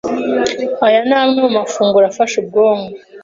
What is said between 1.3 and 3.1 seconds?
mu mafunguro afasha ubwonko